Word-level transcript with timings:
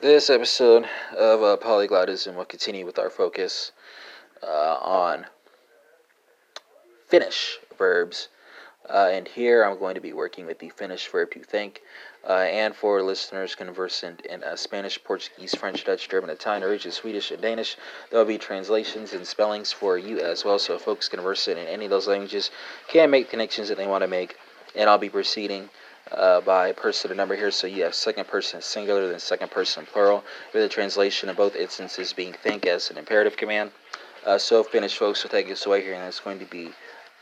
This 0.00 0.28
episode 0.28 0.86
of 1.16 1.42
uh, 1.42 1.56
Polyglotism 1.56 2.34
will 2.34 2.44
continue 2.44 2.84
with 2.84 2.98
our 2.98 3.08
focus 3.08 3.72
uh, 4.42 4.76
on 4.82 5.26
Finnish 7.06 7.58
verbs. 7.78 8.28
Uh, 8.88 9.08
and 9.12 9.26
here 9.28 9.64
I'm 9.64 9.78
going 9.78 9.94
to 9.94 10.00
be 10.00 10.12
working 10.12 10.44
with 10.46 10.58
the 10.58 10.68
Finnish 10.70 11.08
verb 11.08 11.30
to 11.30 11.40
think. 11.40 11.80
Uh, 12.28 12.32
and 12.32 12.74
for 12.74 13.02
listeners 13.02 13.54
conversant 13.54 14.26
in 14.26 14.42
uh, 14.42 14.56
Spanish, 14.56 15.02
Portuguese, 15.02 15.54
French, 15.54 15.84
Dutch, 15.84 16.08
German, 16.08 16.28
Italian, 16.28 16.62
Norwegian, 16.62 16.92
Swedish, 16.92 17.30
and 17.30 17.40
Danish, 17.40 17.76
there 18.10 18.18
will 18.18 18.26
be 18.26 18.36
translations 18.36 19.14
and 19.14 19.26
spellings 19.26 19.72
for 19.72 19.96
you 19.96 20.18
as 20.18 20.44
well. 20.44 20.58
So 20.58 20.76
folks 20.76 21.08
conversant 21.08 21.58
in 21.58 21.66
any 21.66 21.86
of 21.86 21.90
those 21.90 22.08
languages 22.08 22.50
can 22.88 23.10
make 23.10 23.30
connections 23.30 23.68
that 23.68 23.78
they 23.78 23.86
want 23.86 24.02
to 24.02 24.08
make. 24.08 24.36
And 24.74 24.90
I'll 24.90 24.98
be 24.98 25.08
proceeding 25.08 25.70
uh, 26.12 26.40
by 26.40 26.72
person 26.72 27.10
or 27.10 27.14
number 27.14 27.36
here. 27.36 27.50
So 27.50 27.66
you 27.66 27.82
have 27.84 27.94
second 27.94 28.26
person 28.26 28.60
singular, 28.62 29.08
then 29.08 29.18
second 29.18 29.50
person 29.50 29.86
plural, 29.86 30.24
with 30.52 30.62
the 30.62 30.68
translation 30.68 31.28
in 31.28 31.36
both 31.36 31.56
instances 31.56 32.12
being 32.12 32.32
think 32.32 32.66
as 32.66 32.90
an 32.90 32.98
imperative 32.98 33.36
command. 33.36 33.70
Uh, 34.24 34.38
so 34.38 34.62
Finnish 34.62 34.96
folks 34.96 35.22
will 35.22 35.30
take 35.30 35.50
us 35.50 35.66
away 35.66 35.82
here, 35.82 35.94
and 35.94 36.04
it's 36.06 36.20
going 36.20 36.38
to 36.38 36.46
be 36.46 36.70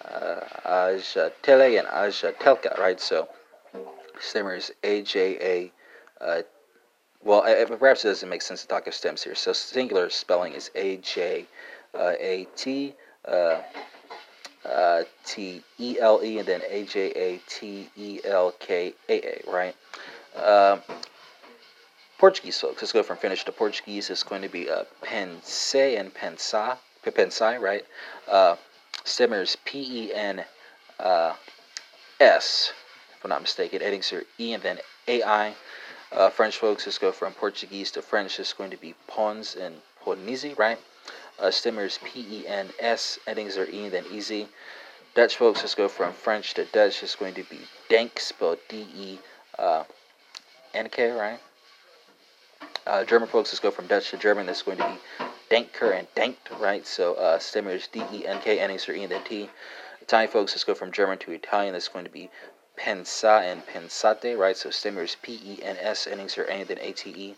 uh, 0.05 0.41
Ajatele 0.65 1.79
and 1.79 1.89
Ajatelka, 1.89 2.79
right? 2.79 3.01
So 3.01 3.29
stemmer 4.21 4.57
is 4.57 4.73
A 4.83 5.03
J 5.03 5.39
A. 5.41 6.25
Uh, 6.25 6.43
well, 7.25 7.43
perhaps 7.79 8.05
it 8.05 8.09
doesn't 8.09 8.29
make 8.29 8.43
sense 8.43 8.63
to 8.63 8.69
talk 8.69 8.87
of 8.87 8.95
stems 8.95 9.23
here. 9.23 9.35
So 9.35 9.53
singular 9.53 10.11
spelling 10.11 10.53
is 10.55 10.71
A 10.75 10.99
J 10.99 11.47
uh. 11.95 13.61
T 15.25 15.63
E 15.79 15.99
L 16.01 16.21
E 16.23 16.39
and 16.39 16.47
then 16.47 16.63
A 16.69 16.85
J 16.85 17.11
A 17.11 17.41
T 17.49 17.89
E 17.97 18.21
L 18.25 18.53
K 18.59 18.95
A 19.09 19.13
A, 19.13 19.43
right? 19.51 19.75
Uh, 20.37 20.79
Portuguese 22.19 22.61
folks, 22.61 22.81
let's 22.81 22.93
go 22.93 23.03
from 23.03 23.17
Finnish 23.17 23.45
to 23.45 23.53
Portuguese. 23.53 24.09
It's 24.09 24.23
going 24.23 24.43
to 24.43 24.49
be 24.49 24.71
uh, 24.71 24.85
pense 25.03 25.75
and 25.75 26.15
pensa, 26.15 26.77
pensai, 27.05 27.61
right? 27.61 27.85
Uh, 28.29 28.57
Stimmers 29.05 29.57
P 29.65 30.05
E 30.07 30.15
N 30.15 30.45
uh, 31.01 31.35
S, 32.21 32.73
if 33.17 33.25
I'm 33.25 33.31
not 33.31 33.43
mistaken. 33.43 33.83
Endings 33.83 34.13
are 34.13 34.23
E 34.39 34.53
and 34.53 34.63
then 34.63 34.79
A 35.09 35.23
I. 35.23 35.55
Uh, 36.13 36.29
French 36.29 36.59
folks, 36.59 36.87
let's 36.87 36.99
go 36.99 37.11
from 37.11 37.33
Portuguese 37.33 37.91
to 37.91 38.03
French. 38.03 38.39
It's 38.39 38.53
going 38.53 38.71
to 38.71 38.77
be 38.77 38.95
pense 39.09 39.57
and 39.57 39.77
pensez, 40.05 40.55
right? 40.59 40.79
Uh, 41.39 41.47
stimmers 41.47 41.99
P 42.05 42.21
E 42.31 42.47
N 42.47 42.69
S. 42.79 43.19
Endings 43.27 43.57
are 43.57 43.69
E 43.69 43.85
and 43.85 43.93
then 43.93 44.05
easy. 44.13 44.49
Dutch 45.15 45.37
folks, 45.37 45.61
let's 45.61 45.75
go 45.75 45.89
from 45.89 46.13
French 46.13 46.55
to 46.55 46.65
Dutch. 46.67 47.03
It's 47.03 47.17
going 47.17 47.35
to 47.35 47.43
be 47.45 47.59
Denk, 47.89 48.19
spelled 48.21 48.59
D 48.69 48.87
E 48.97 49.19
uh, 49.59 49.85
N 50.75 50.89
K, 50.89 51.11
right? 51.11 51.41
Uh, 52.87 53.05
German 53.05 53.29
folks, 53.29 53.53
let's 53.53 53.61
go 53.61 53.71
from 53.71 53.87
Dutch 53.87 54.11
to 54.11 54.17
German. 54.17 54.47
That's 54.47 54.63
going 54.63 54.79
to 54.79 54.89
be 54.89 55.29
Denke 55.51 55.99
and 55.99 56.07
Denkt, 56.15 56.59
right? 56.59 56.87
So 56.87 57.15
uh, 57.15 57.39
stimmers 57.39 57.91
D 57.93 58.03
E 58.13 58.27
N 58.27 58.41
K, 58.41 58.59
endings 58.59 58.89
are 58.89 58.95
E 58.95 59.05
then 59.07 59.23
T. 59.25 59.51
Italian 60.01 60.31
folks, 60.31 60.53
let's 60.53 60.65
go 60.65 60.75
from 60.75 60.91
German 60.91 61.19
to 61.19 61.33
Italian. 61.33 61.75
That's 61.75 61.89
going 61.89 62.05
to 62.07 62.11
be 62.11 62.31
pensa 62.79 63.43
and 63.43 63.65
pensate, 63.67 64.39
right? 64.39 64.57
So 64.57 64.71
stimmers 64.71 65.17
P 65.21 65.39
E 65.45 65.63
N 65.63 65.77
S, 65.79 66.07
endings 66.07 66.39
are 66.39 66.45
A 66.45 66.53
and 66.53 66.69
then 66.69 66.79
A 66.81 66.93
T 66.93 67.11
E. 67.11 67.35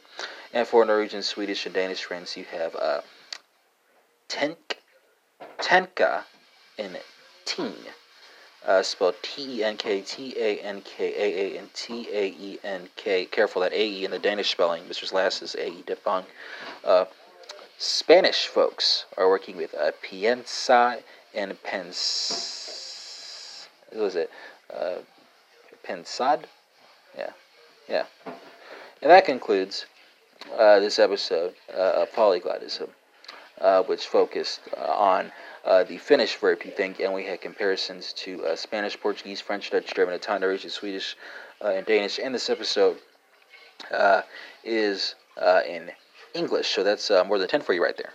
And 0.53 0.67
for 0.67 0.85
Norwegian, 0.85 1.23
Swedish, 1.23 1.67
and 1.67 1.75
Danish 1.75 2.05
friends, 2.05 2.37
you 2.37 2.45
have 2.45 2.77
uh, 2.77 3.01
Tenk, 4.29 4.79
Tenka, 5.59 6.25
and 6.79 6.99
Ting. 7.45 7.75
Uh, 8.67 8.83
spelled 8.83 9.17
T 9.23 9.61
E 9.61 9.65
N 9.65 9.77
K 9.77 10.01
T 10.01 10.35
A 10.39 10.59
N 10.61 10.81
K 10.81 11.15
A 11.15 11.55
A 11.55 11.59
and 11.59 11.73
T 11.75 12.09
A 12.11 12.29
E 12.29 12.59
N 12.65 12.89
K. 12.97 13.27
Careful 13.27 13.61
that 13.61 13.73
A 13.73 13.85
E 13.87 14.05
in 14.07 14.11
the 14.11 14.19
Danish 14.19 14.51
spelling. 14.51 14.85
Mr. 14.85 15.13
last 15.13 15.43
is 15.43 15.55
A 15.55 15.69
E 15.69 15.83
diphthong. 15.87 16.25
Uh, 16.83 17.05
Spanish 17.77 18.47
folks 18.47 19.05
are 19.19 19.29
working 19.29 19.59
with 19.59 19.75
uh, 19.75 19.91
piensa 20.03 21.03
and 21.35 21.63
pens. 21.63 22.49
What 23.91 24.03
was 24.03 24.17
it? 24.17 24.31
Uh, 24.75 24.97
pensad? 25.87 26.45
Yeah. 27.17 27.33
Yeah. 27.89 28.07
And 28.25 29.11
that 29.11 29.27
concludes 29.27 29.85
uh, 30.59 30.81
this 30.81 30.99
episode 30.99 31.55
uh, 31.71 32.03
of 32.03 32.13
Polyglotism 32.13 32.89
uh, 33.65 33.83
which 33.85 34.07
focused 34.07 34.61
uh, 34.77 34.81
on 34.81 35.33
uh, 35.65 35.83
the 35.85 35.97
Finnish 35.97 36.37
verb 36.37 36.61
to 36.61 36.71
think, 36.71 37.01
and 37.01 37.15
we 37.15 37.25
had 37.25 37.41
comparisons 37.41 38.13
to 38.13 38.45
uh, 38.45 38.55
Spanish, 38.55 39.01
Portuguese, 39.01 39.41
French, 39.41 39.71
Dutch, 39.71 39.95
German, 39.95 40.15
Italian, 40.15 40.43
Norwegian, 40.43 40.71
Swedish, 40.71 41.17
and 41.63 41.87
Danish. 41.87 42.21
And 42.23 42.35
this 42.35 42.51
episode 42.51 42.99
is 44.63 45.15
in 45.67 45.91
English, 46.35 46.69
so 46.69 46.85
that's 46.85 47.11
more 47.27 47.39
than 47.39 47.49
10 47.49 47.63
for 47.63 47.73
you 47.73 47.83
right 47.83 47.97
there. 47.97 48.15